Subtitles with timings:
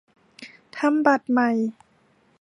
[0.77, 1.51] ทำบัตรใหม่